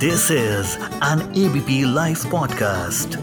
This 0.00 0.30
is 0.30 0.76
an 1.04 1.20
ABP 1.36 1.94
live 1.94 2.18
podcast 2.30 3.16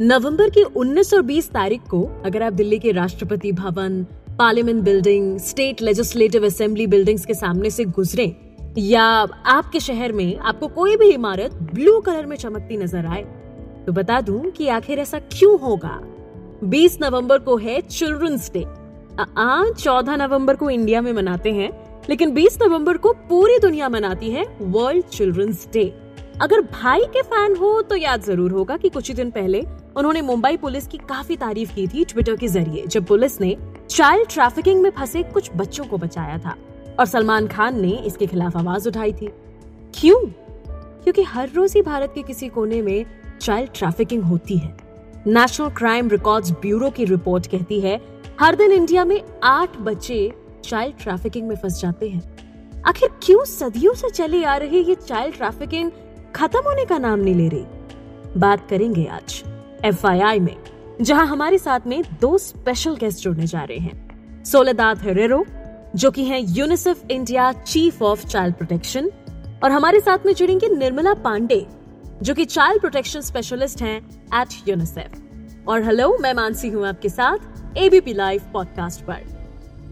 November 0.00 0.50
की 0.50 0.64
19 0.76 1.14
और 1.14 1.22
20 1.22 1.48
तारीख 1.52 1.80
को 1.80 2.02
अगर 2.24 2.42
आप 2.42 2.52
दिल्ली 2.52 2.78
के 2.78 2.92
Rashtrapati 2.92 3.52
Bhavan, 3.52 4.04
parliament 4.38 4.82
building, 4.84 5.38
state 5.38 5.82
legislative 5.82 6.46
assembly 6.46 6.86
buildings 6.86 7.24
के 7.26 7.34
सामने 7.34 7.70
से 7.70 7.84
गुजरे, 7.84 8.26
या 8.78 9.04
आपके 9.46 9.80
शहर 9.80 10.12
में 10.12 10.38
आपको 10.38 10.68
कोई 10.68 10.96
भी 10.96 11.10
इमारत 11.10 11.54
ब्लू 11.74 12.00
कलर 12.00 12.26
में 12.26 12.36
चमकती 12.36 12.76
नज़र 12.76 13.06
आए 13.06 13.22
तो 13.86 13.92
बता 13.92 14.20
दूँ 14.20 14.50
कि 14.50 14.68
आखिर 14.68 14.98
ऐसा 14.98 15.18
क्यों 15.18 15.58
होगा? 15.60 16.00
20 16.64 16.98
नवंबर 17.02 17.38
को 17.38 17.56
है 17.56 17.80
चिल्ड्रंस 17.80 18.50
डे। 18.54 18.66
चौदह 19.82 20.16
नवंबर 20.16 20.56
को 20.56 20.70
इंडिया 20.70 21.00
में 21.00 21.12
मनाते 21.12 21.52
हैं 21.52 21.83
लेकिन 22.08 22.34
20 22.34 22.58
नवंबर 22.62 22.96
को 22.96 23.12
पूरी 23.28 23.58
दुनिया 23.58 23.88
मनाती 23.88 24.30
है 24.30 24.44
वर्ल्ड 24.60 25.04
चिल्ड्रंस 25.06 25.68
डे। 25.72 25.84
अगर 26.42 26.60
भाई 26.62 27.04
के 27.06 27.22
फ़ैन 27.22 27.56
हो 27.56 27.80
तो 27.82 27.96
याद 27.96 28.22
ज़रूर 28.22 28.52
होगा 28.52 28.76
कि 28.76 28.88
कुछ 28.88 29.08
ही 29.08 29.14
दिन 29.14 29.30
पहले 29.30 29.62
उन्होंने 29.96 30.22
मुंबई 30.22 30.56
पुलिस 30.56 30.86
की 30.86 30.98
काफ़ी 30.98 31.36
तारीफ़ 31.36 31.74
की 31.74 31.86
थी 31.88 32.04
ट्विटर 32.04 32.36
के 32.36 32.48
ज़रिए, 32.48 32.86
जब 32.86 33.06
पुलिस 33.06 33.40
ने 33.40 33.56
चाइल्ड 33.90 34.28
ट्रैफिकिंग 34.28 34.82
में 34.82 34.90
फंसे 34.90 35.22
कुछ 35.24 35.50
बच्चों 35.56 35.84
को 35.84 35.98
बचाया 35.98 36.38
था 36.38 36.56
और 36.98 37.06
सलमान 37.06 37.46
खान 37.48 37.80
ने 37.80 37.92
इसके 38.06 38.26
खिलाफ 38.26 38.56
आवाज़ 38.56 38.88
उठाई 38.88 39.12
थी। 39.12 39.28
क्यों? 39.94 40.18
क्योंकि 41.04 41.22
हर 41.22 41.50
रोज 41.54 41.74
ही 41.76 41.82
भारत 41.82 42.12
के 42.14 42.22
किसी 42.22 42.48
कोने 42.48 42.80
में 42.82 43.04
चाइल्ड 43.40 43.70
ट्रैफिकिंग 43.74 44.22
होती 44.22 44.56
है। 44.58 44.76
नेशनल 45.26 45.68
क्राइम 45.68 46.08
रिकॉर्ड्स 46.10 46.50
ब्यूरो 46.52 46.90
की 46.90 47.04
रिपोर्ट 47.04 47.46
कहती 47.46 47.80
है, 47.80 48.00
हर 48.40 48.54
दिन 48.54 48.72
इंडिया 48.72 49.04
में 49.04 49.20
आठ 49.44 49.76
बच्चे 49.78 50.32
चाइल्ड 50.64 51.02
ट्रैफिकिंग 51.02 51.48
में 51.48 51.56
फंस 51.56 51.80
जाते 51.80 52.08
हैं। 52.08 52.82
आखिर 52.86 53.08
क्यों 53.22 53.44
सदियों 53.44 53.94
से 53.94 54.10
चली 54.10 54.42
आ 54.44 54.56
रही 54.56 54.82
ये 54.82 54.94
चाइल्ड 54.94 55.36
ट्रैफिकिंग 55.36 55.90
खत्म 56.34 56.58
होने 56.58 56.84
का 56.84 56.98
नाम 56.98 57.20
नहीं 57.20 57.34
ले 57.34 57.48
रही? 57.48 57.64
बात 58.36 58.68
करेंगे 58.70 59.04
आज 59.06 59.42
एफआईआई 59.84 60.40
में, 60.40 60.56
जहाँ 61.02 61.26
हमारे 61.26 61.58
साथ 61.58 61.86
में 61.86 62.02
दो 62.20 62.36
स्पेशल 62.38 62.96
गेस्ट 62.96 63.22
जुड़ने 63.24 63.46
जा 63.46 63.62
रहे 63.62 63.78
हैं। 63.78 64.42
सोलदात 64.44 65.02
हेरेरो, 65.02 65.44
जो 65.94 66.10
कि 66.10 66.24
हैं 66.24 66.40
UNICEF 66.40 67.10
India 67.10 67.52
chief 67.52 68.02
of 68.02 68.26
child 68.26 68.54
protection 68.54 69.10
और 69.64 69.70
हमारे 69.70 70.00
साथ 70.00 70.26
में 70.26 70.32
जुड़ेंगे 70.34 70.68
निर्मला 70.68 71.14
पांडे, 71.14 71.66
जो 72.22 72.34
कि 72.34 72.44
चाइल्ड 72.44 72.80
प्रोटेक्शन 72.80 73.20
स्पेशलिस्ट 73.20 73.82
हैं 73.82 73.98
एट 74.34 74.68
यूनिसेफ 74.68 75.68
और 75.68 75.84
हेलो 75.84 76.16
मैं 76.20 76.34
मानसी 76.34 76.68
हूँ 76.68 76.86
आपके 76.86 77.08
साथ 77.08 77.76
एबीपी 77.78 78.12
लाइव 78.12 78.50
पॉडकास्ट 78.52 79.00
पर। 79.00 79.33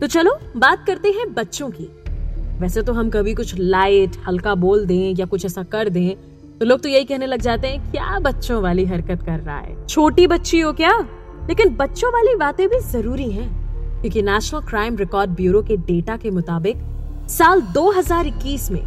तो 0.03 0.07
चलो, 0.07 0.31
बात 0.57 0.85
करते 0.87 1.09
हैं 1.09 1.33
बच्चों 1.35 1.69
की। 1.71 1.85
वैसे 2.61 2.83
तो 2.83 2.93
हम 2.93 3.11
कभी 3.11 3.35
कुछ 3.35 3.55
लाइट, 3.59 4.17
हल्का 4.27 4.55
बोल 4.55 4.85
दें 4.87 5.15
या 5.19 5.27
कुछ 5.27 5.45
ऐसा 5.47 5.63
कर 5.65 5.89
दें 5.89 6.15
तो 6.59 6.67
लोग 6.67 6.81
तो 6.83 6.89
यही 6.89 7.05
कहने 7.05 7.27
लग 7.27 7.41
जाते 7.41 7.69
हैं, 7.69 7.91
क्या 7.93 8.19
बच्चों 8.21 8.61
वाली 8.63 8.85
हरकत 8.85 9.23
कर 9.23 9.39
रहा 9.41 9.59
है? 9.59 9.77
छोटी 9.87 10.27
बच्ची 10.27 10.61
हो 10.61 10.73
क्या? 10.73 10.97
लेकिन 11.49 11.75
बच्चों 11.77 12.11
वाली 12.13 12.35
बातें 12.37 12.67
भी 12.69 12.81
ज़रूरी 12.81 13.31
हैं, 13.31 13.49
क्योंकि 14.01 14.23
नेशनल 14.23 14.61
क्राइम 14.61 14.97
रिकॉर्ड 14.97 15.31
ब्यूरो 15.31 15.63
के 15.63 15.77
डेटा 15.77 16.17
के 16.17 16.31
मुताबिक, 16.31 16.83
साल 17.29 17.63
2021 17.75 18.71
में 18.71 18.83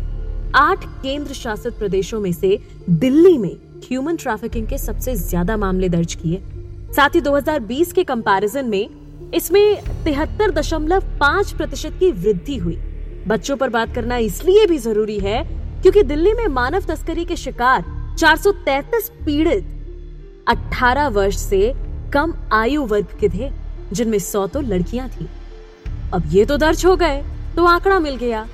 आठ 0.55 0.85
केंद्र 1.01 1.33
शासित 1.33 1.77
प्रदेशों 1.79 2.19
में 2.19 2.31
से 2.33 2.57
दिल्ली 2.89 3.37
में 3.37 3.55
ह्यूमन 3.87 4.15
ट्रैफिकिंग 4.17 4.67
के 4.67 4.77
सबसे 4.77 5.15
ज़्यादा 5.15 5.57
मामले 5.57 5.89
दर्ज 5.89 6.15
किए। 6.15 6.41
साथ 6.95 7.15
ही 7.15 7.21
2020 7.21 7.93
के 7.93 8.03
कंपैरिजन 8.03 8.65
में 8.65 9.04
इसमें 9.33 10.03
तिहत्तर 10.05 10.51
दशमलव 10.51 11.03
पाँच 11.19 11.51
प्रतिशत 11.51 11.97
की 11.99 12.11
वृद्धि 12.11 12.57
हुई। 12.57 12.75
बच्चों 13.27 13.57
पर 13.57 13.69
बात 13.69 13.93
करना 13.95 14.17
इसलिए 14.17 14.65
भी 14.67 14.77
ज़रूरी 14.77 15.17
है 15.19 15.43
क्योंकि 15.81 16.03
दिल्ली 16.03 16.33
में 16.33 16.47
मानव 16.47 16.85
तस्करी 16.85 17.25
के 17.25 17.35
शिकार 17.35 17.83
433 18.17 19.09
पीड़ित 19.25 19.65
18 20.49 21.07
वर्ष 21.07 21.37
से 21.37 21.73
कम 22.13 22.33
आयु 22.53 22.85
वर्ग 22.85 23.17
के 23.19 23.29
थे, 23.29 23.49
जिनमें 23.93 24.17
100 24.19 24.45
तो 24.47 24.61
लड़कियाँ 24.61 25.09
थी। 25.09 25.27
अब 26.13 26.23
ये 26.27 26.45
तो 26.45 26.57
दर्ज 26.57 26.85
हो 26.85 26.95
गए 26.95 27.23
तो 27.55 27.65
आंकड़ा 27.65 27.99
मिल 27.99 28.15
गया। 28.15 28.45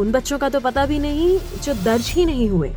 उन 0.00 0.12
बच्चों 0.12 0.38
का 0.38 0.48
तो 0.48 0.60
पता 0.60 0.86
भी 0.86 0.98
नहीं, 0.98 1.38
जो 1.64 1.74
दर्ज 1.74 2.10
ही 2.10 2.24
नहीं 2.26 2.48
हुए। 2.48 2.72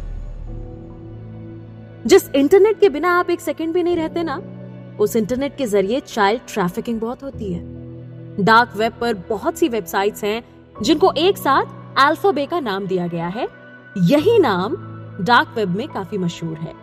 जिस 2.06 2.30
इंटरनेट 2.30 2.80
के 2.80 2.90
बिना 2.90 3.12
आप 3.20 3.30
एक 3.30 3.42
सेकंड 3.42 3.74
भी 3.74 3.84
नहीं 3.84 3.96
रहते 3.96 4.24
ना 4.24 4.40
उस 5.00 5.16
इंटरनेट 5.16 5.58
के 5.58 5.66
ज़रिए 5.66 6.00
चाइल्ड 6.00 6.41
ट्रैफिकिंग 6.47 7.00
बहुत 7.00 7.24
होती 7.24 7.53
है। 7.53 8.44
डार्क 8.44 8.75
वेब 8.78 8.94
पर 9.02 9.13
बहुत 9.30 9.58
सी 9.58 9.69
वेबसाइट्स 9.69 10.24
हैं, 10.24 10.44
जिनको 10.84 11.12
एक 11.12 11.38
साथ 11.38 11.66
अल्फाबे 11.97 12.46
का 12.46 12.59
नाम 12.59 12.88
दिया 12.88 13.08
गया 13.08 13.28
है। 13.28 13.47
यही 13.97 14.40
नाम 14.40 14.75
डार्क 15.22 15.53
वेब 15.58 15.69
में 15.69 15.88
काफ़ी 15.88 16.18
मशहूर 16.18 16.58
है। 16.58 16.74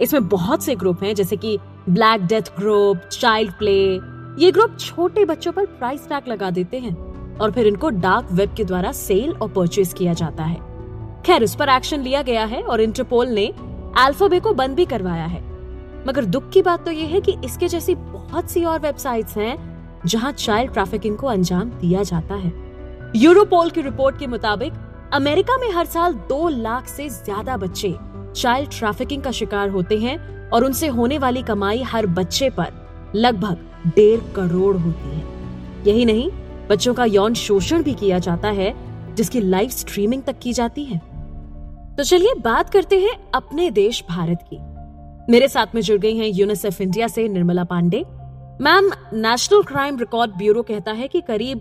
इसमें 0.00 0.28
बहुत 0.28 0.62
से 0.62 0.74
ग्रुप 0.74 1.02
हैं, 1.02 1.14
जैसे 1.14 1.36
कि 1.36 1.58
black 1.88 2.26
death 2.26 2.56
group 2.58 3.08
child 3.12 3.52
play 3.52 4.00
ये 4.38 4.50
ग्रुप 4.50 4.76
छोटे 4.80 5.24
बच्चों 5.24 5.52
पर 5.52 5.66
प्राइस 5.66 6.08
टैग 6.08 6.28
लगा 6.28 6.50
देते 6.50 6.78
हैं 6.78 6.94
और 7.38 7.50
फिर 7.50 7.66
इनको 7.66 7.88
डार्क 7.90 8.28
वेब 8.32 8.54
के 8.56 8.64
द्वारा 8.64 8.92
सेल 8.92 9.32
और 9.32 9.48
परचेज 9.48 9.92
किया 9.92 10.12
जाता 10.12 10.44
है। 10.44 10.60
खैर, 11.22 11.44
उस 11.44 11.54
पर 11.56 11.68
एक्शन 11.68 12.00
लिया 12.00 12.22
गया 12.22 12.44
है 12.44 12.62
और 12.62 12.80
इंटरपोल 12.80 13.28
ने 13.28 13.46
अल्फाबे 13.98 14.40
को 14.40 14.52
बंद 14.54 14.76
भी 14.76 14.84
करवाया 14.84 15.24
है। 15.24 15.51
मगर 16.06 16.24
दुख 16.24 16.48
की 16.50 16.62
बात 16.62 16.84
तो 16.84 16.90
ये 16.90 17.06
है 17.06 17.20
कि 17.20 17.36
इसके 17.44 17.68
जैसी 17.68 17.94
बहुत 17.94 18.50
सी 18.50 18.64
और 18.64 18.80
वेबसाइट्स 18.80 19.36
हैं 19.36 20.02
जहाँ 20.06 20.32
चाइल्ड 20.32 20.72
ट्रैफिकिंग 20.72 21.16
को 21.16 21.26
अंजाम 21.26 21.70
दिया 21.70 22.02
जाता 22.02 22.34
है। 22.34 22.52
यूरोपोल 23.16 23.70
की 23.70 23.82
रिपोर्ट 23.82 24.18
के 24.18 24.26
मुताबिक, 24.26 24.72
अमेरिका 25.12 25.56
में 25.56 25.70
हर 25.70 25.86
साल 25.86 26.14
दो 26.28 26.48
लाख 26.48 26.86
से 26.88 27.08
ज़्यादा 27.08 27.56
बच्चे 27.56 27.94
चाइल्ड 28.36 28.70
ट्रैफिकिंग 28.70 29.22
का 29.22 29.30
शिकार 29.30 29.68
होते 29.68 29.98
हैं 29.98 30.18
और 30.50 30.64
उनसे 30.64 30.86
होने 30.88 31.18
वाली 31.18 31.42
कमाई 31.42 31.82
हर 31.82 32.06
बच्चे 32.08 32.50
पर 32.50 32.72
लगभग 33.14 33.92
डेढ़ 33.96 34.20
करोड़ 34.34 34.76
होती 34.76 35.10
है। 35.10 35.84
यही 35.86 36.04
नहीं, 36.04 36.30
बच्चों 36.70 36.94
का 36.94 37.04
यौन 37.04 37.34
शोषण 37.34 37.82
भी 37.82 37.94
किया 37.94 38.18
जाता 38.18 38.48
है, 38.50 38.74
जिसकी 39.14 39.40
लाइव 39.40 39.70
स्ट्रीमिंग 39.70 40.22
तक 40.22 40.38
की 40.38 40.52
जाती 40.52 40.84
है। 40.84 40.98
तो 41.96 42.04
चलिए 42.04 42.34
बात 42.34 42.70
करते 42.70 42.98
हैं 43.00 43.16
अपने 43.34 43.70
देश 43.70 44.02
भारत 44.10 44.44
की। 44.50 44.58
मेरे 45.30 45.48
साथ 45.48 45.74
में 45.74 45.80
जुड़ 45.82 45.98
गई 46.00 46.16
हैं 46.16 46.26
यूनिसेफ 46.26 46.80
इंडिया 46.80 47.08
से 47.08 47.26
Nirmala 47.28 47.64
Pandey 47.64 48.04
ma'am 48.60 48.90
national 49.14 49.62
crime 49.62 49.98
record 49.98 50.36
bureau 50.36 50.62
कहता 50.62 50.92
है 50.92 51.08
कि 51.08 51.20
करीब 51.20 51.60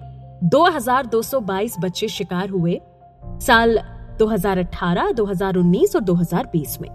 2222 0.53 1.75
बच्चे 1.79 2.07
शिकार 2.07 2.49
हुए 2.49 2.79
साल 3.45 3.79
2018, 4.21 5.11
2019 5.15 5.95
और 5.95 6.03
2020 6.03 6.79
में 6.81 6.89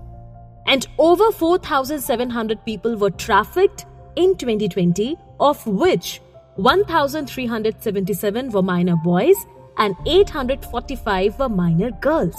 and 0.68 0.84
over 1.00 1.32
4,700 1.42 2.56
people 2.66 2.96
were 2.96 3.10
trafficked 3.18 3.82
in 4.18 4.34
2020 4.34 5.14
of 5.40 5.68
which 5.70 6.20
1,377 6.58 8.50
were 8.50 8.62
minor 8.62 8.96
boys 8.96 9.46
and 9.78 9.94
845 10.06 11.38
were 11.38 11.48
minor 11.48 11.90
girls. 12.06 12.36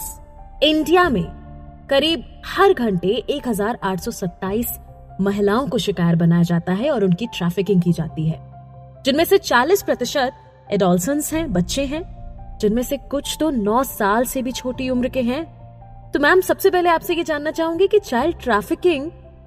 India 0.63 1.09
में 1.09 1.46
करीब 1.89 2.23
हर 2.45 2.73
घंटे 2.73 3.23
1,827 3.29 4.79
महिलाओं 5.21 5.67
को 5.67 5.77
शिकार 5.77 6.15
बनाया 6.15 6.43
जाता 6.43 6.73
है 6.73 6.91
और 6.91 7.03
उनकी 7.03 7.27
ट्रैफिकिंग 7.27 7.81
की 7.81 7.91
जाती 7.91 8.27
है। 8.27 8.39
जिनमें 9.05 9.23
से 9.23 9.37
40 9.37 9.83
प्रतिशत 9.83 10.31
एडोल्सन्स 10.71 11.33
हैं 11.33 11.53
बच्चे 11.53 11.85
हैं। 11.85 12.01
जिनमें 12.61 12.83
से 12.83 12.97
कुछ 12.97 13.37
तो 13.39 13.49
नौ 13.49 13.83
साल 13.83 14.25
से 14.25 14.41
भी 14.41 14.51
छोटी 14.51 14.89
उम्र 14.89 15.07
के 15.07 15.21
हैं। 15.21 15.45
तो 16.11 16.19
मैम 16.19 16.41
सबसे 16.41 16.69
पहले 16.69 16.89
आपसे 16.89 17.15
ये 17.15 17.23
जानना 17.23 17.51
चाहूँगी 17.51 17.87
कि 17.87 17.99
चाइल्ड 17.99 18.37
ट्रैफिकिंग 18.43 19.05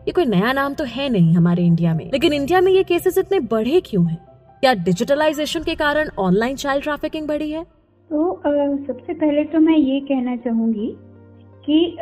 ये 0.09 0.13
कोई 0.13 0.25
नया 0.25 0.53
नाम 0.53 0.75
तो 0.75 0.85
है 0.85 1.09
नहीं 1.09 1.35
हमारे 1.35 1.63
इंडिया 1.63 1.95
में। 1.95 2.11
लेकिन 2.13 2.33
इंडिया 2.33 2.61
में 2.61 2.73
ये 2.73 2.85
केसेस 2.85 3.19
इतने 3.19 3.41
बढ़े 3.41 3.81
क्यों 3.81 4.11
हैं? 4.11 4.19
क्या 4.61 4.75
डिजिटलाइजेशन 4.75 5.63
के 5.63 5.75
कारण 5.75 6.09
ऑनलाइन 6.19 6.57
चाइल्ड 6.57 6.83
ट्रैफिकिंग 6.83 7.29
बढ़ी 7.29 7.51
है? 7.51 7.65
तो 8.11 8.33
आ, 8.33 8.41
सबसे 8.87 9.13
पहले 9.13 9.45
तो 9.45 9.59
मैं 9.59 9.77
ये 9.77 10.01
कहना 10.01 10.37
चाहूँगी 10.37 11.10
कि 11.71 11.97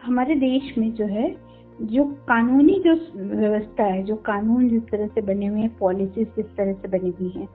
हमारे 0.00 0.34
देश 0.36 0.76
में 0.78 0.92
जो 0.94 1.06
है, 1.06 1.34
जो 1.78 2.04
कानूनी 2.28 2.74
जो 2.84 2.94
व्यवस्था 3.16 3.84
है, 3.84 4.02
जो 4.02 4.16
कानून 4.26 4.68
जिस 4.68 4.82
तरह 4.82 5.06
से 5.06 5.20
बने 5.22 5.46
हुए 5.46 5.60
हैं 5.60 5.76
पॉलिसीज़ 5.78 6.28
जिस 6.36 6.46
तरह 6.56 6.72
से 6.72 6.88
बनी 6.88 7.12
हुई 7.20 7.32
हैं, 7.36 7.48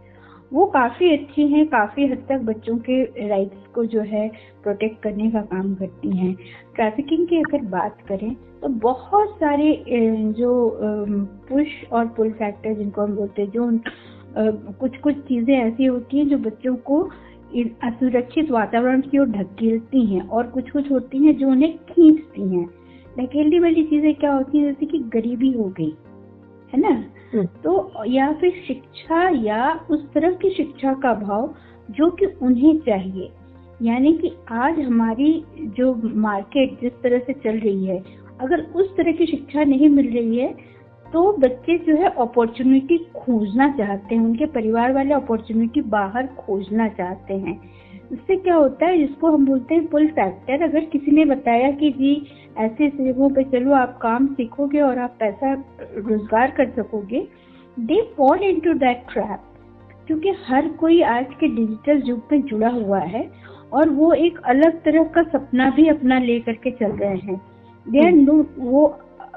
वो 0.54 0.66
काफ़ी 0.66 1.12
अच्छी 1.14 1.48
हैं, 1.48 1.66
काफ़ी 1.68 2.08
हद 2.08 2.26
तक 2.30 2.42
बच्चों 2.42 2.78
के 2.80 3.28
राइट्स 3.28 3.68
को 3.76 3.86
जो 3.86 4.02
है 4.02 4.28
प्रोटेक्ट 4.64 5.02
करने 5.04 5.30
का 5.32 5.42
काम 5.44 5.74
करती 5.76 6.18
हैं। 6.18 6.34
ट्रैफिकिंग 6.76 7.28
की 7.28 7.38
अगर 7.38 7.66
बात 7.70 7.98
करें 8.08 8.34
तो 8.62 8.68
बहुत 8.84 9.36
सारे 9.40 9.84
जो 10.38 10.50
पुश 11.50 11.68
और 11.92 12.08
पुल 12.08 12.32
फैक्टर 12.32 12.74
जिनको 12.74 13.02
हम 13.02 13.16
बोलते 13.16 13.42
हैं, 13.42 13.52
जो 13.52 14.74
कुछ 14.80 14.98
कुछ 14.98 15.16
चीज़ें 15.28 15.56
ऐसी 15.56 15.86
होती 15.86 16.18
हैं, 16.18 16.28
जो 16.30 16.38
बच्चों 16.40 16.76
को 16.76 17.02
असुरक्षित 17.84 18.52
वातावरण 18.52 19.02
की 19.02 19.20
ओर 19.20 19.26
ढकेलती 19.26 20.06
हैं 20.06 20.28
और 20.28 20.48
कुछ 20.48 20.70
कुछ 20.72 20.92
होती 20.92 21.18
हैं 21.18 21.38
जो 21.38 21.50
उन्हें 21.50 21.78
खींचती 21.78 22.42
हैं। 22.42 22.70
ढकेलने 23.20 23.60
वाली 23.60 23.84
चीज़ें 23.84 24.16
क्या 24.16 24.34
होती 24.34 24.58
हैं? 24.58 24.66
जैसे 24.66 24.86
कि 24.86 24.98
गरीबी 25.00 25.52
हो 25.52 25.64
गई 25.64 25.96
है 26.74 26.80
ना? 26.80 26.90
हम्म। 27.34 27.46
तो 27.46 27.92
या 28.06 28.34
फिर 28.34 28.52
शिक्षा 28.68 29.30
या 29.30 29.86
उस 29.90 30.14
तरह 30.14 30.32
की 30.32 30.50
शिक्षा 30.50 30.94
का 30.94 31.14
भाव 31.14 31.56
जो 31.92 32.12
कि 32.12 32.26
उन्हें 32.26 32.80
चाहिए। 32.80 33.30
यानी 33.82 34.14
कि 34.14 34.32
आज 34.52 34.80
हमारी 34.80 35.44
जो 35.60 36.02
मार्केट 36.04 36.82
जिस 36.82 36.92
तरह 37.04 37.20
से 37.20 37.34
चल 37.34 37.58
रही 37.60 37.86
है 37.86 38.04
अगर 38.42 38.62
उस 38.62 38.96
तरह 38.98 39.12
की 39.12 39.26
शिक्षा 39.26 39.64
नहीं 39.64 39.90
मिल 39.90 40.08
रही 40.08 40.38
है 40.38 40.76
तो 41.13 41.31
बच्चे 41.38 41.77
जो 41.77 41.95
है 41.95 42.09
अपॉर्चुनिटी 42.19 42.98
खोजना 43.15 43.69
चाहते 43.77 44.15
हैं 44.15 44.21
उनके 44.21 44.45
परिवार 44.45 44.94
वाले 44.94 45.13
अपॉर्चुनिटी 45.13 45.81
बाहर 45.89 46.27
खोजना 46.38 46.88
चाहते 46.88 47.33
हैं। 47.33 47.56
इससे 48.12 48.36
क्या 48.36 48.56
होता 48.56 48.86
है 48.86 48.98
जिसको 48.98 49.31
हम 49.31 49.45
बोलते 49.45 49.75
हैं 49.75 49.86
पुल 49.88 50.07
फैक्टर 50.07 50.63
अगर 50.63 50.86
किसी 50.86 51.12
ने 51.12 51.25
बताया 51.25 51.71
कि 51.71 51.89
जी 51.89 52.13
ऐसे 52.57 52.86
ऐसे 52.86 53.06
जगहों 53.06 53.30
पे 53.30 53.44
चलो 53.44 53.74
आप 53.74 53.98
काम 54.01 54.27
सीखोगे 54.27 54.81
और 54.81 55.00
आप 55.00 55.15
पैसा 55.19 55.54
रोज़गार 55.98 56.51
कर 56.51 56.69
सकोगे 56.69 57.27
they 57.77 58.01
fall 58.18 58.44
into 58.60 58.74
that 58.74 59.03
trap 59.13 59.42
क्योंकि 60.07 60.33
हर 60.48 60.68
कोई 60.80 61.01
आज 61.01 61.33
के 61.39 61.48
डिजिटल 61.48 62.01
युग 62.06 62.21
में 62.31 62.42
जुड़ा 62.42 62.69
हुआ 62.69 63.00
है 63.00 63.30
और 63.74 63.89
वो 63.89 64.13
एक 64.13 64.39
अलग 64.45 64.83
तरह 64.83 65.03
का 65.15 65.24
सपना 65.30 65.69
भी 65.69 65.88
अपना 65.88 66.19
ले 66.19 66.39
करके 66.39 66.71
चल 66.71 66.92
रहे 66.92 67.18
हैं। 67.18 67.42
दे 67.86 68.06
आर 68.06 68.12
नो 68.12 68.45
वो 68.57 68.88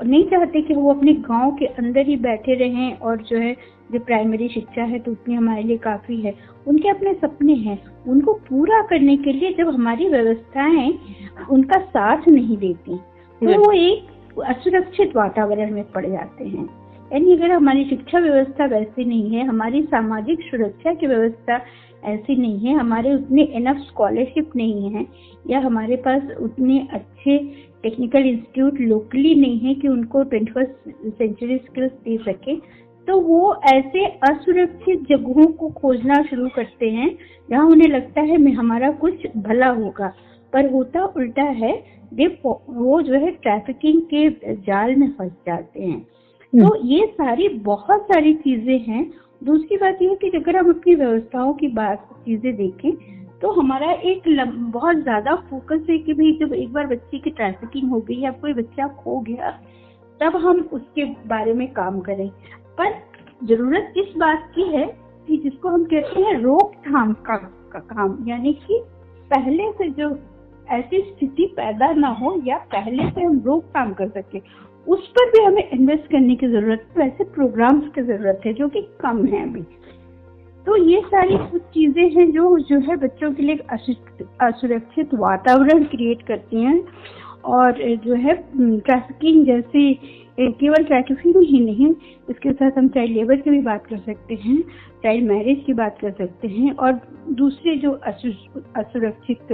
नहीं 0.05 0.25
चाहते 0.25 0.61
कि 0.63 0.75
वो 0.75 0.93
अपने 0.95 1.13
गाँव 1.23 1.51
के 1.51 1.67
अंदर 1.67 2.07
ही 2.07 2.17
बैठे 2.17 2.55
रहें 2.55 2.99
और 2.99 3.23
जो 3.23 3.39
है 3.39 3.53
जो 3.93 3.99
प्राइमरी 3.99 4.49
शिक्षा 4.49 4.83
है 4.83 4.99
तो 4.99 5.11
उतनी 5.13 5.35
हमारे 5.35 5.63
लिए 5.63 5.77
काफ़ी 5.79 6.21
है। 6.21 6.35
उनके 6.67 6.89
अपने 6.89 7.13
सपने 7.15 7.55
हैं। 7.55 7.79
उनको 8.09 8.33
पूरा 8.49 8.81
करने 8.83 9.17
के 9.17 9.33
लिए 9.33 9.53
जब 9.53 9.69
हमारी 9.69 10.09
व्यवस्थाएँ 10.09 10.93
उनका 11.51 11.79
साथ 11.87 12.29
नहीं 12.29 12.57
देती 12.57 12.97
तो 13.41 13.59
वो 13.61 13.73
एक 13.73 14.41
असुरक्षित 14.45 15.17
वातावरण 15.17 15.73
में 15.75 15.85
पड़ 15.93 16.07
जाते 16.07 16.45
हैं। 16.45 16.69
यानी 17.11 17.33
अगर 17.33 17.51
हमारी 17.53 17.85
शिक्षा 17.85 18.19
व्यवस्था 18.19 18.67
वैसी 18.67 19.05
नहीं 19.05 19.31
है, 19.31 19.45
हमारी 19.47 19.83
सामाजिक 19.85 20.41
सुरक्षा 20.41 20.93
की 20.95 21.07
व्यवस्था 21.07 21.61
ऐसी 22.05 22.37
नहीं 22.37 22.59
है, 22.59 22.75
हमारे 22.75 23.15
उतने 23.15 23.43
इनफ 23.43 23.77
स्कॉलरशिप 23.79 24.51
नहीं 24.57 24.91
है, 24.91 25.07
या 25.51 25.59
हमारे 25.61 25.97
पास 26.07 26.31
उतने 26.41 26.79
अच्छे 26.93 27.39
टेक्निकल 27.83 28.27
इंस्टीट्यूट 28.27 28.81
लोकली 28.81 29.35
नहीं 29.35 29.59
है 29.59 29.75
कि 29.75 29.89
उनको 29.89 30.23
ट्वेंटी 30.25 30.53
फ़र्स्ट 30.53 30.91
सेंचुरी 31.09 31.57
स्किल्स 31.59 31.93
दे 32.05 32.17
सके 32.25 32.57
तो 33.09 33.21
वो 33.21 33.55
ऐसे 33.67 34.05
असुरक्षित 34.25 35.03
जगहों 35.09 35.47
को 35.53 35.69
खोजना 35.73 36.23
शुरू 36.23 36.49
करते 36.49 36.91
हैं, 36.91 37.11
जहाँ 37.49 37.67
उन्हें 37.67 37.89
लगता 37.89 38.21
है 38.21 38.37
मैं, 38.37 38.53
हमारा 38.53 38.91
कुछ 38.95 39.27
भला 39.37 39.69
होगा। 39.71 40.13
पर 40.53 40.71
होता 40.71 41.05
उल्टा 41.17 41.43
है 41.43 41.73
वो 42.13 43.01
जो 43.03 43.15
है 43.15 43.31
ट्रैफिकिंग 43.33 44.01
के 44.15 44.29
जाल 44.61 44.95
में 44.97 45.09
फंस 45.11 45.33
जाते 45.47 45.81
हैं। 45.81 46.07
तो 46.53 46.65
हम्म। 46.65 46.89
ये 46.89 47.07
सारी 47.07 47.49
बहुत 47.65 48.03
सारी 48.03 48.33
चीज़ें 48.35 48.79
हैं। 48.79 49.11
दूसरी 49.45 49.77
बात 49.77 49.99
यह 50.03 50.15
कि 50.15 50.31
अगर 50.37 50.57
हम 50.57 50.69
अपनी 50.71 50.95
व्यवस्थाओं 50.95 51.53
की 51.55 51.69
बात 51.69 52.09
चीज़ें 52.25 52.55
देखें 52.57 52.91
तो 53.41 53.51
हमारा 53.51 53.91
एक 53.93 54.23
बहुत 54.73 54.97
ज़्यादा 54.97 55.35
फोकस 55.51 55.87
है 55.91 55.99
कि 55.99 56.13
भाई 56.13 56.33
जब 56.41 56.53
एक 56.55 56.73
बार 56.73 56.87
बच्चे 56.87 57.19
की 57.19 57.31
ट्रैफिकिंग 57.31 57.91
हो 57.91 58.01
गई 58.01 58.19
या 58.21 58.31
कोई 58.31 58.53
बच्चा 58.53 58.89
खो 58.97 59.19
गया 59.21 59.51
तब 60.21 60.37
हम 60.37 60.61
उसके 60.73 61.05
बारे 61.29 61.53
में 61.55 61.67
काम 61.73 62.01
करें। 62.01 62.29
पर 62.79 62.93
ज़रूरत 63.43 63.95
इस 63.97 64.13
बात 64.17 64.51
की 64.55 64.69
है 64.69 64.87
कि 65.29 65.37
जिसको 65.37 65.69
हम 65.69 65.85
कहते 65.85 66.21
हैं 66.21 66.35
रोकथाम 66.41 67.13
का, 67.13 67.37
का 67.73 67.79
काम। 67.79 68.19
यानी 68.29 68.53
कि 68.67 68.83
पहले 69.31 69.71
से 69.73 69.89
जो 69.91 70.11
ऐसी 70.69 71.01
स्थिति 71.03 71.47
पैदा 71.57 71.93
ना 71.93 72.09
हो 72.15 72.35
या 72.45 72.57
पहले 72.73 73.11
से 73.11 73.23
हम 73.23 73.43
रोकथाम 73.47 73.93
कर 73.93 74.09
सके। 74.09 74.39
उस 74.87 75.07
पर 75.09 75.31
भी 75.31 75.45
हमें 75.45 75.69
इन्वेस्ट 75.69 76.11
करने 76.13 76.35
की 76.37 76.47
ज़रूरत 76.49 76.87
है 76.89 77.03
वैसे 77.03 77.25
प्रोग्राम्स 77.33 77.89
की 77.95 78.03
ज़रूरत 78.03 78.41
है 78.47 78.53
जो 78.53 78.69
कि 78.69 78.81
कम 79.01 79.25
है 79.27 79.43
अभी। 79.43 79.63
तो 80.67 80.77
ये 80.79 81.01
सारी 81.07 81.37
कुछ 81.51 81.63
चीज़ें 81.75 82.09
हैं 82.11 82.31
जो 82.33 82.59
जो 82.61 82.79
है 82.81 82.97
बच्चों 82.97 83.33
के 83.35 83.43
लिए 83.43 83.59
असुरक्षित 84.41 85.15
वातावरण 85.15 85.85
क्रिएट 85.87 86.23
करती 86.23 86.63
हैं 86.63 86.83
और 87.51 87.79
जो 88.05 88.15
है 88.17 88.35
ट्रैफिकिंग 88.55 89.45
जैसे 89.47 89.93
केवल 90.41 90.85
ट्रैफिकिंग 90.85 91.43
ही 91.45 91.61
नहीं, 91.61 91.91
इसके 92.31 92.53
साथ 92.53 92.79
हम 92.79 92.89
चाइल्ड 92.89 93.17
लेबर 93.17 93.37
की 93.37 93.51
भी 93.51 93.61
बात 93.63 93.87
कर 93.87 93.99
सकते 93.99 94.35
हैं 94.35 94.61
चाइल्ड 95.03 95.29
मैरिज 95.29 95.63
की 95.67 95.73
बात 95.75 95.99
कर 96.01 96.11
सकते 96.13 96.49
हैं 96.49 96.73
और 96.75 97.01
दूसरे 97.33 97.77
जो 97.77 97.91
असुरक्षित 97.93 99.53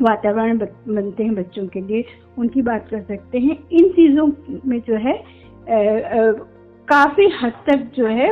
वातावरण 0.00 0.58
बनते 0.58 1.24
हैं 1.24 1.34
बच्चों 1.34 1.66
के 1.66 1.80
लिए 1.80 2.04
उनकी 2.38 2.62
बात 2.62 2.88
कर 2.90 3.00
सकते 3.02 3.38
हैं। 3.38 3.56
इन 3.72 3.88
चीज़ों 3.92 4.26
में 4.66 4.80
जो 4.80 4.96
है 4.98 5.14
काफ़ी 6.88 7.28
हद 7.40 7.52
तक 7.66 7.90
जो 7.96 8.06
है 8.08 8.28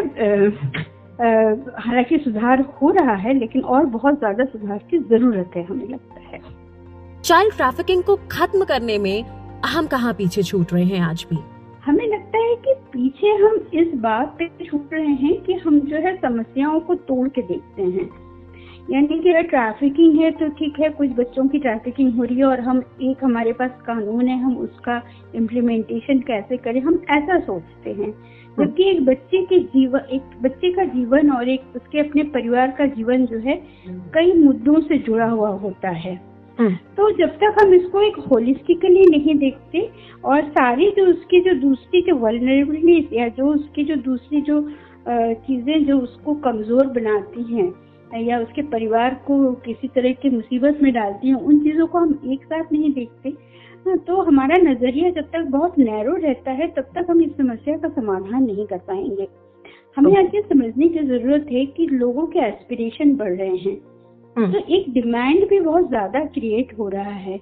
हालाँकि 1.79 2.19
सुधार 2.19 2.61
हो 2.81 2.91
रहा 2.91 3.15
है 3.17 3.35
लेकिन 3.39 3.63
और 3.65 3.87
बहुत 3.89 4.19
ज़्यादा 4.19 4.45
सुधार 4.45 4.79
की 4.91 4.99
ज़रूरत 5.01 5.51
है 5.57 5.65
हमें 5.65 5.89
लगता 5.89 6.21
है। 6.23 6.41
चाइल्ड 7.23 7.55
ट्रैफिकिंग 7.55 8.03
को 8.03 8.17
खत्म 8.33 8.65
करने 8.65 8.99
में 8.99 9.25
हम 9.67 9.87
कहाँ 9.87 10.13
पीछे 10.15 10.43
छूट 10.43 10.73
रहे 10.73 10.85
हैं 10.85 11.01
आज 11.01 11.27
भी? 11.31 11.39
हमें 11.85 12.07
लगता 12.07 12.39
है 12.39 12.55
कि 12.57 12.75
पीछे 12.93 13.29
हम 13.37 13.57
इस 13.75 13.95
बात 14.01 14.37
पे 14.39 14.49
छूट 14.65 14.93
रहे 14.93 15.13
हैं 15.15 15.35
कि 15.43 15.53
हम 15.57 15.79
जो 15.81 15.97
है 15.97 16.15
समस्याओं 16.17 16.81
को 16.81 16.95
तोड़ 16.95 17.29
के 17.29 17.43
देखते 17.43 17.83
हैं। 17.83 18.09
यानी 18.91 19.19
कि 19.21 19.31
अगर 19.31 19.43
ट्रैफिकिंग 19.43 20.19
है 20.21 20.31
तो 20.31 20.49
ठीक 20.49 20.79
है 20.81 20.89
कुछ 20.91 21.11
बच्चों 21.11 21.47
की 21.49 21.59
ट्रैफिकिंग 21.59 22.13
हो 22.17 22.25
रही 22.25 22.37
है 22.39 22.45
और 22.45 22.61
हम 22.61 22.83
एक 23.03 23.25
हमारे 23.25 23.53
पास 23.53 23.71
कानून 23.87 24.29
है 24.29 24.39
हम 24.41 24.57
उसका 24.57 25.01
इम्प्लीमेंटेशन 25.35 26.21
कैसे 26.27 26.57
करें 26.57 26.81
हम 26.81 27.01
ऐसा 27.11 27.39
सोचते 27.41 27.91
हैं। 27.93 28.11
जबकि 28.59 28.85
एक 28.91 29.05
बच्चे 29.05 29.43
के 29.45 29.59
जीवन 29.59 30.07
एक 30.13 30.37
बच्चे 30.43 30.71
का 30.73 30.85
जीवन 30.85 31.31
और 31.31 31.49
एक 31.49 31.73
उसके 31.77 31.99
अपने 32.01 32.23
परिवार 32.35 32.71
का 32.79 32.87
जीवन 32.89 33.27
जो 33.27 33.39
है 33.39 33.57
कई 34.15 34.33
मुद्दों 34.35 34.81
से 34.81 34.99
जुड़ा 34.99 35.27
हुआ 35.27 35.49
होता 35.49 35.89
है। 35.89 36.15
हम्म। 36.59 36.75
तो 36.97 37.11
जब 37.17 37.35
तक 37.39 37.57
हम 37.61 37.75
इसको 37.75 38.03
एक 38.03 38.17
होलिस्टिकली 38.31 39.05
नहीं 39.07 39.35
देखते 39.39 39.81
और 40.25 40.43
सारी 40.51 40.91
जो 40.91 41.07
उसकी 41.07 41.41
जो 41.41 41.55
दूसरी 41.61 42.01
जो 42.03 42.15
वर्नरेबिलिटीज 42.17 43.09
या 43.13 43.27
जो 43.29 43.47
उसकी 43.47 43.85
जो 43.85 43.97
दूसरी 44.03 44.41
जो 44.43 44.61
चीज़ें 45.09 45.85
जो 45.87 45.99
उसको 45.99 46.35
कमज़ोर 46.45 46.87
बनाती 46.93 47.43
हैं 47.55 47.69
या 48.15 48.39
उसके 48.39 48.63
परिवार 48.63 49.15
को 49.15 49.53
किसी 49.53 49.89
तरह 49.89 50.13
की 50.13 50.31
मुसीबत 50.31 50.79
में 50.83 50.93
डालती 50.93 51.29
हैं 51.29 51.35
उन 51.35 51.59
चीज़ों 51.59 51.87
को 51.87 51.99
हम 51.99 52.21
एक 52.33 52.45
साथ 52.45 52.73
नहीं 52.73 52.93
देखते। 52.93 53.29
हाँ, 53.87 53.97
तो 53.97 54.21
हमारा 54.23 54.57
नज़रिया 54.57 55.11
जब 55.11 55.25
तक 55.25 55.47
बहुत 55.51 55.79
नैरो 55.79 56.15
रहता 56.17 56.51
है 56.51 56.67
तब 56.69 56.83
तक 56.83 57.07
हम 57.11 57.23
इस 57.23 57.31
समस्या 57.31 57.77
का 57.77 57.89
समाधान 57.89 58.45
नहीं 58.45 58.67
कर 58.67 58.79
पाएँगे। 58.79 59.29
हमें 59.97 60.17
आज 60.19 60.35
ये 60.35 60.43
समझने 60.43 60.89
की 60.89 60.99
ज़रूरत 60.99 61.47
है 61.53 61.67
कि 61.67 61.87
लोगों 61.87 62.27
के 62.27 62.39
एस्पिरेशन 62.39 63.17
बढ़ 63.17 63.33
रहे 63.33 63.57
हैं। 63.57 63.77
हम्म। 64.37 64.53
तो 64.53 64.59
एक 64.59 64.93
डिमांड 64.93 65.49
भी 65.49 65.61
बहुत 65.61 65.89
ज़्यादा 65.89 66.25
क्रिएट 66.25 66.79
हो 66.79 66.89
रहा 66.89 67.11
है। 67.11 67.39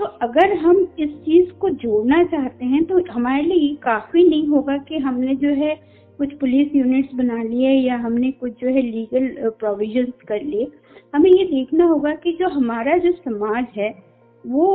तो 0.00 0.04
अगर 0.04 0.52
हम 0.56 0.76
इस 0.98 1.10
चीज़ 1.10 1.50
को 1.52 1.68
जोड़ना 1.68 2.22
चाहते 2.24 2.64
हैं 2.64 2.84
तो 2.84 3.02
हमारे 3.12 3.42
लिए 3.42 3.74
काफ़ी 3.74 4.28
नहीं 4.28 4.46
होगा 4.48 4.76
कि 4.78 4.98
हमने 4.98 5.34
जो 5.34 5.48
है 5.48 5.74
कुछ 6.18 6.32
पुलिस 6.34 6.74
यूनिट्स 6.74 7.14
बना 7.14 7.42
लिए 7.42 7.70
या 7.70 7.96
हमने 7.96 8.30
कुछ 8.34 8.52
जो 8.60 8.68
है 8.68 8.82
लीगल 8.82 9.28
प्रोविजंस 9.58 10.12
कर 10.28 10.42
लिए 10.42 10.70
हमें 11.14 11.30
ये 11.30 11.44
देखना 11.44 11.84
होगा 11.84 12.14
कि 12.16 12.32
जो 12.40 12.48
हमारा 12.50 12.96
जो 12.98 13.12
समाज 13.14 13.66
है 13.76 13.90
वो 14.44 14.66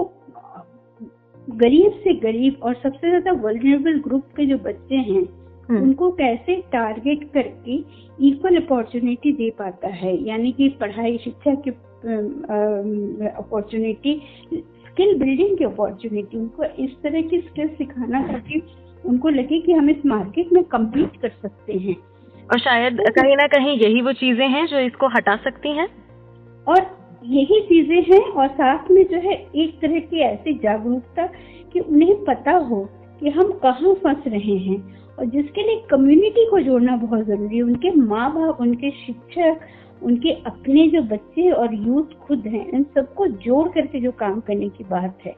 गरीब 1.48 2.00
से 2.04 2.14
गरीब 2.20 2.60
और 2.64 2.74
सबसे 2.74 3.10
ज़्यादा 3.10 3.32
वर्नरेबल 3.42 4.00
ग्रुप 4.00 4.28
के 4.36 4.46
जो 4.46 4.58
बच्चे 4.60 4.96
हैं 4.96 5.24
हम्म। 5.70 5.82
उनको 5.82 6.10
कैसे 6.12 6.56
टारगेट 6.72 7.24
करके 7.34 7.76
इक्वल 8.20 8.56
अपॉर्चुनिटी 8.58 9.32
दे 9.34 9.50
पाता 9.60 9.88
है 9.96 10.16
यानी 10.28 10.52
कि 10.52 10.70
पढ़ाई 10.80 11.18
शिक्षा 11.18 11.54
की 11.58 11.72
अपॉर्चुनिटी 13.34 14.22
स्किल 14.54 15.18
बिल्डिंग 15.20 15.58
की 15.58 15.64
अपॉर्चुनिटी 15.66 16.38
उनको 16.38 16.64
इस 16.84 16.96
तरह 17.04 17.22
की 17.22 17.40
स्किल 17.42 17.68
सिखाना 17.76 18.22
ताकि 18.28 18.62
उनको 19.06 19.30
लगे 19.30 19.60
कि 19.60 19.72
हम 19.72 19.90
इस 19.90 20.06
मार्केट 20.06 20.54
में 20.54 20.64
कम्पीट 20.64 21.22
कर 21.22 21.30
सकते 21.32 21.78
हैं। 21.78 21.96
और 22.48 22.60
शायद 22.60 22.98
कहीं 23.10 23.36
ना 23.36 23.48
कहीं 23.48 23.78
यही 23.78 24.02
वो 24.02 24.14
चीज़ें 24.14 24.48
हैं 24.48 24.66
जो 24.68 24.80
इसको 24.80 25.08
हटा 25.08 25.36
सकती 25.36 25.70
हैं। 25.70 25.88
और 26.68 26.82
यही 27.26 27.60
चीज़ें 27.62 28.02
हैं 28.04 28.22
और 28.22 28.48
साथ 28.48 28.92
में 28.92 29.04
जो 29.04 29.18
है 29.20 29.34
एक 29.56 29.80
तरह 29.82 30.00
की 30.00 30.20
ऐसी 30.22 30.54
जागरूकता 30.54 31.26
कि 31.74 31.80
उन्हें 31.80 32.24
पता 32.24 32.52
हो 32.62 32.84
कि 33.22 33.30
हम 33.30 33.52
कहाँ 33.64 33.94
फंस 33.94 34.24
रहे 34.28 34.58
हैं 34.60 34.78
और 35.20 35.26
जिसके 35.26 35.64
लिए 35.64 35.82
कम्युनिटी 35.90 36.46
को 36.50 36.60
जोड़ना 36.60 36.96
बहुत 36.98 37.26
ज़रूरी 37.26 37.58
है। 37.58 37.64
उनके 37.64 37.92
माँ 37.92 38.30
बाप 38.34 38.62
उनके 38.62 38.92
शिक्षक 38.98 39.68
उनके 40.02 40.32
अपने 40.46 40.88
जो 40.88 41.02
बच्चे 41.02 41.50
और 41.52 41.74
यूथ 41.76 42.18
खुद 42.22 42.48
हैं 42.48 42.66
इन 42.70 42.84
सबको 42.96 43.28
जोड़ 43.28 43.68
करके 43.70 44.00
जो 44.00 44.12
काम 44.12 44.40
करने 44.40 44.70
की 44.70 44.84
बात 44.84 45.18
है। 45.26 45.36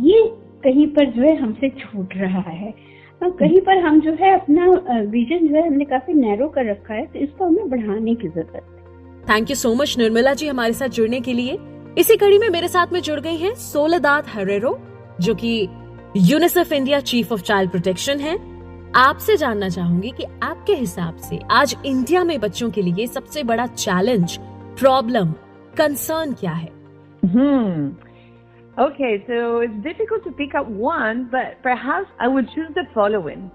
ये 0.00 0.22
कहीं 0.64 0.86
पर 0.86 1.10
जो 1.10 1.22
है 1.22 1.34
हमसे 1.36 1.68
छूट 1.78 2.14
रहा 2.16 2.50
है। 2.50 2.74
और 3.22 3.30
कहीं 3.30 3.60
पर 3.60 3.78
हम 3.78 4.00
जो 4.00 4.12
है 4.12 4.32
अपना 4.34 4.66
विजन 5.10 5.46
जो 5.48 5.54
है 5.54 5.66
हमने 5.66 5.84
काफ़ी 5.84 6.14
नैरो 6.14 6.48
कर 6.48 6.70
रखा 6.70 6.94
है 6.94 7.04
तो 7.06 7.18
इसको 7.18 7.44
हमें 7.44 7.68
बढ़ाने 7.70 8.14
की 8.14 8.28
ज़रूरत 8.28 8.52
है। 8.54 8.60
Thank 9.28 9.50
you 9.50 9.56
so 9.56 9.74
much 9.74 9.96
Nirmala 9.98 10.32
ji 10.34 10.48
हमारे 10.48 10.72
साथ 10.72 10.88
जुड़ने 10.90 11.20
के 11.20 11.32
लिए। 11.32 11.58
इसी 11.98 12.16
कड़ी 12.16 12.38
में 12.38 12.48
मेरे 12.50 12.68
साथ 12.68 12.92
में 12.92 13.00
जुड़ 13.00 13.20
गई 13.20 13.36
हैं 13.36 13.54
सोलदात 13.54 14.28
हरेरो 14.28 14.78
जो 15.20 15.34
कि 15.34 15.68
UNICEF 16.16 16.72
India 16.72 17.00
chief 17.02 17.32
of 17.32 17.42
child 17.42 17.70
protection 17.70 18.20
है। 18.20 18.36
आपसे 18.96 19.36
जानना 19.36 19.68
चाहूँगी 19.68 20.10
कि 20.10 20.24
आपके 20.42 20.74
हिसाब 20.74 21.16
से 21.18 21.38
आज 21.50 21.76
इंडिया 21.86 22.24
में 22.24 22.38
बच्चों 22.40 22.70
के 22.70 22.82
लिए 22.82 23.06
सबसे 23.06 23.42
बड़ा 23.42 23.66
चैलेंज 23.66 24.36
प्रॉब्लम 24.78 25.32
कंसर्न 25.76 26.32
क्या 26.32 26.52
है? 26.52 26.70
Hmm. 27.22 28.11
Okay, 28.78 29.22
so 29.26 29.60
it's 29.60 29.74
difficult 29.82 30.24
to 30.24 30.32
pick 30.32 30.54
up 30.54 30.66
one, 30.66 31.28
but 31.30 31.62
perhaps 31.62 32.08
I 32.18 32.26
would 32.26 32.46
choose 32.54 32.68
the 32.74 32.84
following. 32.94 33.50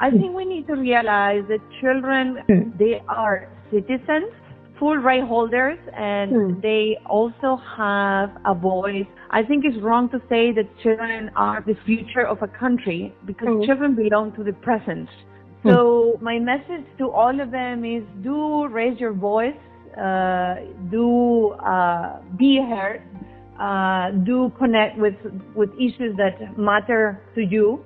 I 0.00 0.10
think 0.10 0.34
we 0.34 0.44
need 0.44 0.66
to 0.68 0.74
realize 0.74 1.42
that 1.48 1.60
children, 1.80 2.72
they 2.78 3.02
are 3.08 3.48
citizens, 3.70 4.32
full 4.78 4.96
right 4.96 5.22
holders, 5.22 5.78
and 5.96 6.60
they 6.62 6.98
also 7.06 7.60
have 7.76 8.30
a 8.46 8.54
voice. 8.54 9.06
I 9.30 9.42
think 9.42 9.64
it's 9.64 9.80
wrong 9.82 10.08
to 10.10 10.18
say 10.28 10.50
that 10.52 10.64
children 10.82 11.30
are 11.36 11.62
the 11.64 11.76
future 11.84 12.26
of 12.26 12.42
a 12.42 12.48
country 12.48 13.14
because 13.26 13.66
children 13.66 13.94
belong 13.94 14.32
to 14.36 14.42
the 14.42 14.52
present. 14.52 15.08
So 15.64 16.18
my 16.20 16.38
message 16.38 16.84
to 16.98 17.10
all 17.10 17.40
of 17.40 17.50
them 17.50 17.84
is 17.84 18.02
do 18.22 18.66
raise 18.66 18.98
your 18.98 19.14
voice, 19.14 19.56
uh, 19.96 20.56
do 20.90 21.50
uh, 21.52 22.18
be 22.36 22.60
heard, 22.60 23.02
uh, 23.59 24.11
do 24.11 24.51
connect 24.57 24.97
with 24.97 25.15
with 25.55 25.69
issues 25.75 26.15
that 26.17 26.57
matter 26.57 27.21
to 27.35 27.41
you, 27.41 27.83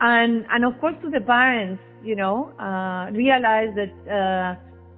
and 0.00 0.44
and 0.50 0.64
of 0.64 0.80
course 0.80 0.96
to 1.02 1.10
the 1.10 1.20
parents, 1.20 1.82
you 2.02 2.16
know, 2.16 2.52
uh, 2.58 3.10
realize 3.12 3.74
that 3.76 3.92
uh, 4.08 4.54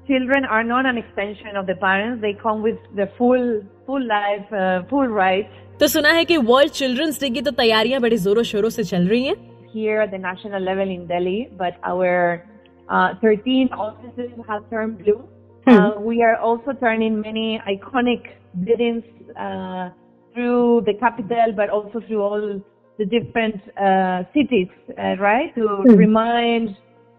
children 0.07 0.45
are 0.45 0.63
not 0.63 0.87
an 0.87 0.97
extension 0.97 1.57
of 1.57 1.67
the 1.67 1.75
parents; 1.75 2.23
they 2.23 2.35
come 2.35 2.63
with 2.63 2.79
the 2.95 3.11
full 3.19 3.63
full 3.87 4.07
life, 4.07 4.47
uh, 4.53 4.85
full 4.91 5.09
rights. 5.09 5.51
तो 5.81 5.87
सुना 5.87 6.11
है 6.13 6.25
कि 6.25 6.37
world 6.51 6.73
children's 6.73 7.21
day 7.21 7.29
की 7.31 7.41
तो 7.43 7.51
तैयारियां 7.57 8.01
बड़े 8.03 8.17
जोरों 8.17 8.43
शोरों 8.51 8.69
से 8.77 8.85
चल 8.91 9.09
रही 9.09 9.25
हैं 9.25 9.37
here 9.77 10.01
at 10.01 10.11
the 10.11 10.19
national 10.19 10.63
level 10.63 10.89
in 10.89 11.07
Delhi, 11.07 11.49
but 11.59 11.79
our 11.85 12.45
uh, 12.89 13.15
13 13.21 13.69
offices 13.73 14.31
have 14.49 14.69
turned 14.71 14.99
blue. 15.05 15.23
Uh, 15.67 15.93
we 15.99 16.23
are 16.23 16.37
also 16.37 16.73
turning 16.73 17.21
many 17.21 17.61
iconic 17.69 18.23
buildings 18.64 19.04
uh, 19.40 19.90
through 20.34 20.84
the 20.86 20.94
capital, 21.00 21.54
but 21.56 21.70
also 21.70 22.02
through 22.08 22.22
all 22.22 22.62
the 22.98 23.06
different 23.06 23.56
uh, 23.78 24.24
cities, 24.34 24.68
uh, 24.98 25.16
right? 25.18 25.54
To 25.56 25.84
remind 25.96 26.76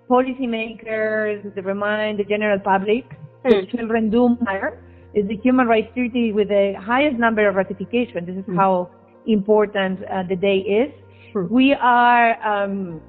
policymakers, 0.08 1.54
to 1.54 1.62
remind 1.62 2.18
the 2.18 2.24
general 2.24 2.58
public 2.58 3.04
that 3.44 3.68
children 3.70 4.10
do 4.10 4.36
matter. 4.40 4.82
It's 5.14 5.28
the 5.28 5.36
human 5.36 5.66
rights 5.66 5.92
treaty 5.94 6.32
with 6.32 6.48
the 6.48 6.74
highest 6.80 7.18
number 7.18 7.48
of 7.48 7.54
ratification. 7.54 8.24
This 8.24 8.36
is 8.36 8.44
how 8.56 8.90
important 9.26 10.00
uh, 10.04 10.22
the 10.28 10.36
day 10.36 10.58
is. 10.58 10.92
We 11.50 11.74
are 11.74 12.40
um, 12.46 13.00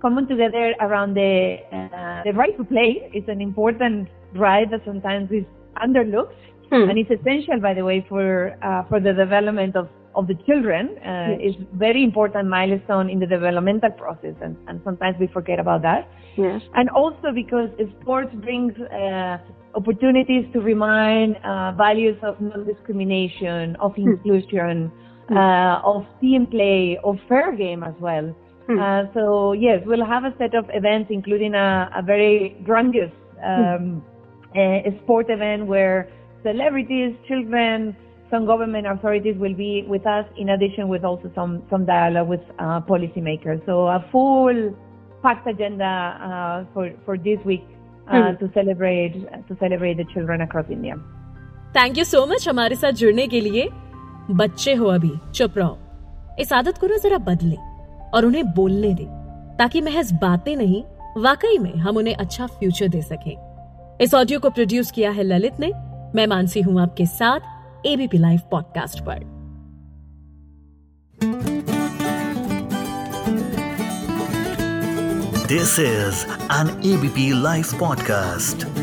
coming 0.00 0.26
together 0.26 0.74
around 0.80 1.14
the 1.14 1.58
uh, 1.72 2.22
the 2.24 2.32
right 2.32 2.56
to 2.56 2.64
play. 2.64 3.08
It's 3.12 3.28
an 3.28 3.40
important 3.40 4.08
right 4.34 4.68
that 4.70 4.84
sometimes 4.84 5.30
is 5.30 5.44
underlooked, 5.76 6.34
and 6.70 6.98
it's 6.98 7.10
essential, 7.10 7.60
by 7.60 7.74
the 7.74 7.84
way, 7.84 8.04
for 8.08 8.56
uh, 8.62 8.84
for 8.88 9.00
the 9.00 9.12
development 9.12 9.76
of 9.76 9.88
of 10.14 10.26
the 10.26 10.34
children. 10.46 10.96
Uh, 10.98 11.36
It's 11.46 11.56
very 11.74 12.02
important 12.02 12.48
milestone 12.48 13.08
in 13.08 13.18
the 13.20 13.26
developmental 13.26 13.90
process, 13.90 14.34
and, 14.42 14.56
and 14.66 14.80
sometimes 14.84 15.16
we 15.20 15.28
forget 15.28 15.58
about 15.60 15.82
that. 15.82 16.08
Yes. 16.36 16.60
And 16.74 16.88
also 16.90 17.32
because 17.34 17.68
sports 18.00 18.32
brings 18.34 18.74
uh, 18.80 19.38
opportunities 19.74 20.44
to 20.52 20.60
remind 20.60 21.36
uh, 21.36 21.72
values 21.72 22.18
of 22.22 22.40
non-discrimination, 22.40 23.76
of 23.76 23.92
inclusion, 23.96 24.90
uh, 25.30 25.80
of 25.84 26.04
team 26.20 26.46
play, 26.46 26.98
of 27.04 27.16
fair 27.28 27.54
game 27.56 27.82
as 27.82 27.94
well. 28.00 28.34
Uh, 28.68 29.04
so 29.14 29.52
yes, 29.52 29.82
we'll 29.86 30.04
have 30.04 30.24
a 30.24 30.34
set 30.36 30.54
of 30.54 30.64
events, 30.74 31.08
including 31.10 31.54
a, 31.54 31.90
a 31.96 32.02
very 32.02 32.56
grandiose 32.64 33.10
um, 33.42 34.02
sport 35.02 35.26
event 35.30 35.66
where 35.66 36.10
celebrities, 36.43 37.15
children, 37.27 37.95
some 38.29 38.45
government 38.45 38.87
authorities 38.87 39.37
will 39.37 39.53
be 39.53 39.83
with 39.87 40.05
us. 40.05 40.25
In 40.37 40.49
addition, 40.49 40.87
with 40.87 41.03
also 41.03 41.31
some 41.35 41.61
some 41.69 41.85
dialogue 41.85 42.27
with 42.27 42.45
uh, 42.59 42.81
policymakers. 42.81 43.65
So 43.65 43.87
a 43.87 43.99
full 44.11 44.75
packed 45.23 45.47
agenda 45.47 45.91
uh, 46.29 46.65
for 46.73 46.91
for 47.05 47.17
this 47.17 47.39
week 47.45 47.65
uh, 48.07 48.33
to 48.33 48.51
celebrate 48.53 49.19
to 49.49 49.57
celebrate 49.59 49.97
the 49.97 50.07
children 50.13 50.41
across 50.41 50.69
India. 50.69 50.97
Thank 51.75 51.97
you 51.97 52.03
so 52.03 52.25
much 52.25 52.47
हमारे 52.49 52.75
साथ 52.75 52.91
जुड़ने 53.01 53.27
के 53.27 53.39
लिए 53.41 53.67
बच्चे 54.39 54.73
हो 54.81 54.87
अभी 54.87 55.11
चुप 55.35 55.57
रहो 55.57 55.77
इस 56.39 56.51
आदत 56.53 56.77
को 56.81 56.87
ना 56.87 56.97
जरा 57.03 57.17
बदले 57.29 57.55
और 58.15 58.25
उन्हें 58.25 58.43
बोलने 58.55 58.93
दे 58.93 59.05
ताकि 59.59 59.81
महज 59.81 60.11
बातें 60.21 60.55
नहीं 60.55 60.83
वाकई 61.23 61.57
में 61.59 61.73
हम 61.85 61.97
उन्हें 61.97 62.15
अच्छा 62.15 62.47
फ्यूचर 62.59 62.87
दे 62.95 63.01
सकें 63.01 63.97
इस 64.01 64.13
ऑडियो 64.13 64.39
को 64.39 64.49
प्रोड्यूस 64.49 64.91
किया 64.91 65.11
है 65.11 65.23
ललित 65.23 65.59
ने 65.59 65.71
मैं 66.14 66.26
मानसी 66.26 66.60
हूँ 66.60 66.80
आपके 66.80 67.06
साथ 67.06 67.86
एबीपी 67.86 68.18
लाइव 68.18 68.40
पॉडकास्ट 68.50 69.00
पर 69.00 69.18
this 75.48 75.78
is 75.78 76.24
an 76.52 76.68
ABP 76.94 77.42
live 77.42 77.64
podcast. 77.64 78.77